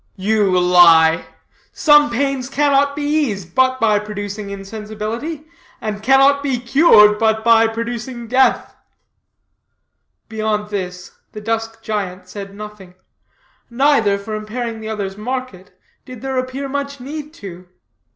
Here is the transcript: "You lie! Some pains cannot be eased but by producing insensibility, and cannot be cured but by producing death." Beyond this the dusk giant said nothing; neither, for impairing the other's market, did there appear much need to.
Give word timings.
"You 0.17 0.59
lie! 0.59 1.27
Some 1.73 2.09
pains 2.09 2.49
cannot 2.49 2.95
be 2.95 3.03
eased 3.03 3.53
but 3.53 3.79
by 3.79 3.99
producing 3.99 4.49
insensibility, 4.49 5.45
and 5.79 6.01
cannot 6.01 6.41
be 6.41 6.59
cured 6.59 7.19
but 7.19 7.43
by 7.43 7.67
producing 7.67 8.27
death." 8.27 8.75
Beyond 10.27 10.71
this 10.71 11.11
the 11.33 11.41
dusk 11.41 11.83
giant 11.83 12.27
said 12.27 12.55
nothing; 12.55 12.95
neither, 13.69 14.17
for 14.17 14.33
impairing 14.33 14.79
the 14.79 14.89
other's 14.89 15.17
market, 15.17 15.77
did 16.03 16.23
there 16.23 16.39
appear 16.39 16.67
much 16.67 16.99
need 16.99 17.31
to. 17.35 17.67